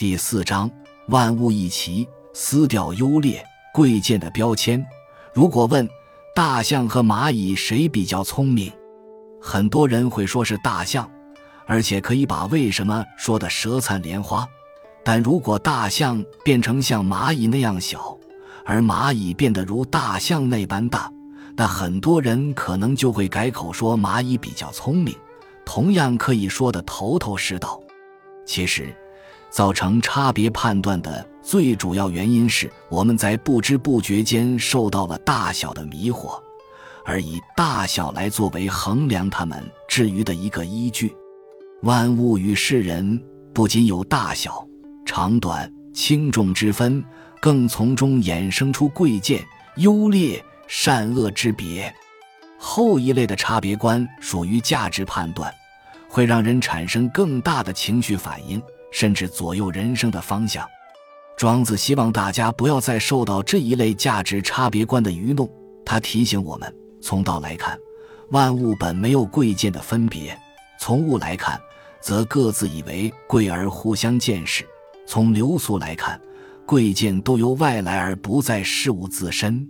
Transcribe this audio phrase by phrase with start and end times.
[0.00, 0.70] 第四章，
[1.08, 4.82] 万物一齐，撕掉优劣贵贱的标签。
[5.34, 5.86] 如果问
[6.34, 8.72] 大象和蚂蚁谁比较聪明，
[9.42, 11.06] 很多人会说是大象，
[11.66, 14.48] 而且可以把为什么说的舌灿莲花。
[15.04, 18.16] 但如果大象变成像蚂蚁那样小，
[18.64, 21.12] 而蚂蚁变得如大象那般大，
[21.54, 25.14] 那很多人可能就会改口说蚂蚁比较聪明，
[25.66, 27.78] 同样可以说得头头是道。
[28.46, 28.96] 其实。
[29.50, 36.40] 造成差别判断的最主要原因是我们在不知不觉间受到了大小的迷惑，
[37.04, 41.14] 而以大小来作为衡量它们之于的一个依据。
[41.82, 43.20] 万物与世人
[43.52, 44.64] 不仅有大小、
[45.04, 47.02] 长短、轻重之分，
[47.40, 49.42] 更从中衍生出贵贱、
[49.76, 51.92] 优劣、善恶之别。
[52.58, 55.50] 后一类的差别观属于价值判断，
[56.06, 58.62] 会让人产生更大的情绪反应。
[58.90, 60.66] 甚至左右人生的方向。
[61.36, 65.50] 庄子希望大家不要再受到这一类价值差别观的愚弄。
[65.86, 67.78] 他提醒我们：从道来看，
[68.30, 70.34] 万物本没有贵贱的分别；
[70.78, 71.58] 从物来看，
[72.00, 74.64] 则各自以为贵而互相见识；
[75.06, 76.20] 从流俗来看，
[76.66, 79.66] 贵贱都由外来而不在事物自身。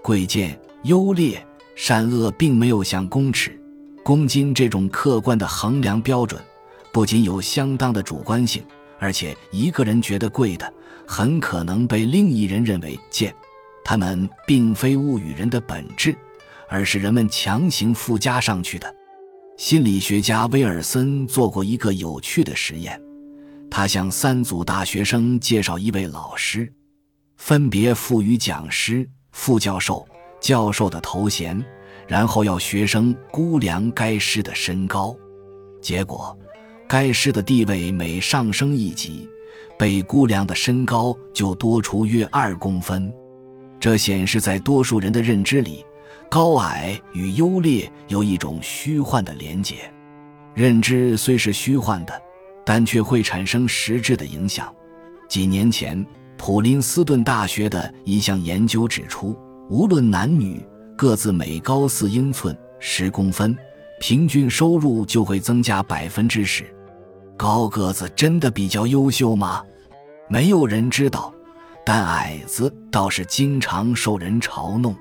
[0.00, 3.60] 贵贱、优劣、善恶，并没有像公尺、
[4.04, 6.40] 公斤这种客观的衡量标准。
[6.92, 8.64] 不仅有相当的主观性，
[8.98, 10.72] 而且一个人觉得贵的，
[11.06, 13.34] 很可能被另一人认为贱。
[13.84, 16.14] 它们并非物与人的本质，
[16.68, 18.94] 而是人们强行附加上去的。
[19.56, 23.00] 心理学家威尔森做过一个有趣的实验，
[23.70, 26.72] 他向三组大学生介绍一位老师，
[27.36, 30.06] 分别赋予讲师、副教授、
[30.40, 31.62] 教授的头衔，
[32.06, 35.14] 然后要学生估量该师的身高，
[35.82, 36.36] 结果。
[36.90, 39.28] 该师的地位每上升一级，
[39.78, 43.12] 被估量的身高就多出约二公分。
[43.78, 45.84] 这显示在多数人的认知里，
[46.28, 49.76] 高矮与优劣有一种虚幻的连结。
[50.52, 52.22] 认知虽是虚幻的，
[52.66, 54.74] 但却会产生实质的影响。
[55.28, 56.04] 几年前，
[56.36, 59.36] 普林斯顿大学的一项研究指出，
[59.68, 60.60] 无论男女，
[60.96, 63.56] 各自每高四英寸（十公分），
[64.02, 66.64] 平均收入就会增加百分之十。
[67.40, 69.64] 高个子真的比较优秀吗？
[70.28, 71.32] 没有人知道，
[71.86, 74.94] 但矮子倒是经常受人嘲弄。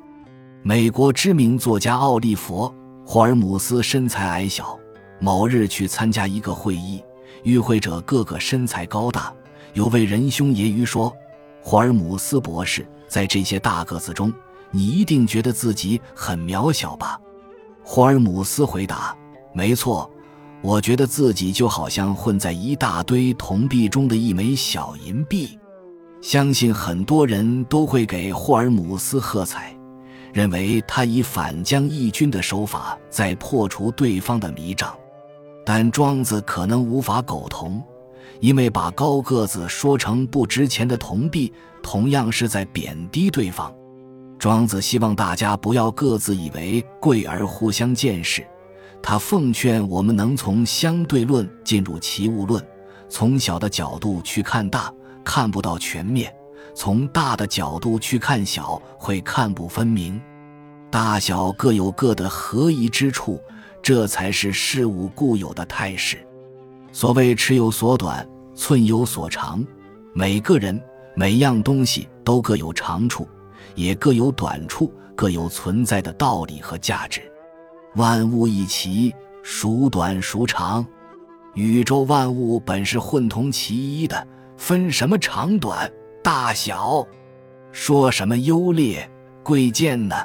[0.64, 2.74] 美国知名作家奥利弗·
[3.06, 4.80] 霍尔姆斯身材矮小，
[5.20, 7.04] 某日去参加一个会议，
[7.44, 9.34] 与会者个个身材高大。
[9.74, 11.14] 有位仁兄揶揄说
[11.62, 14.34] ：“霍尔姆斯博士，在这些大个子中，
[14.72, 17.20] 你一定觉得自己很渺小吧？”
[17.84, 19.14] 霍尔姆斯回答
[19.52, 20.10] ：“没错。”
[20.62, 25.58] 我觉得自己就好像混在一大堆铜币中的一枚小银币，
[26.22, 29.74] 相信很多人都会给霍尔姆斯喝彩，
[30.34, 34.94] 认为他以反将一军的手法在破除对方的迷障。
[35.66, 37.82] 但庄子可能无法苟同，
[38.42, 43.74] 因为把高个子说成不值钱的铜币，同样是在贬低对方。
[44.38, 48.46] 庄子希望大家不要各自以为贵而互相见识。
[49.02, 52.64] 他奉劝我们能从相对论进入齐物论，
[53.10, 54.94] 从小的角度去看大，
[55.24, 56.30] 看不到全面；
[56.76, 60.22] 从大的角度去看小，会看不分明。
[60.92, 63.42] 大小各有各的合宜之处，
[63.82, 66.18] 这才是事物固有的态势。
[66.92, 69.64] 所谓尺有所短，寸有所长，
[70.14, 70.80] 每个人
[71.16, 73.28] 每样东西都各有长处，
[73.76, 77.29] 也各有短处，各有存在的道理和价值。
[77.96, 79.14] 万物一齐，
[79.44, 80.86] 孰短孰长？
[81.56, 84.28] 宇宙万物本是混同其一的，
[84.58, 85.92] 分什么长短、
[86.24, 87.06] 大小，
[87.72, 89.10] 说什么优劣
[89.44, 90.16] 贵贱呢？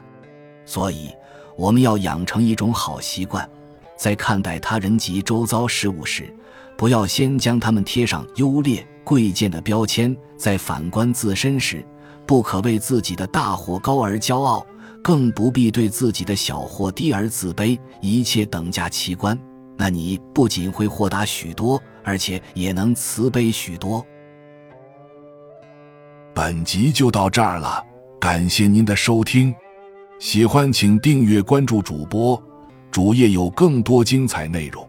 [0.67, 1.11] 所以，
[1.57, 3.49] 我们要养成一种好习惯，
[3.97, 6.33] 在看待他人及周遭事物时，
[6.77, 11.83] 不要先将他们贴上优劣贵贱的标签；在反观自身时，
[12.27, 14.65] 不可为自己的大或高而骄傲。
[15.05, 19.39] 更不必对自己的小或低而自卑，一切等价奇观，
[19.77, 24.03] 那你不仅会豁达许多，而且也能慈悲许多。
[26.35, 27.85] 本集就到这儿了，
[28.19, 29.55] 感谢您的收听，
[30.19, 32.43] 喜欢请订阅关注主播，
[32.91, 34.89] 主页有更多精彩内容。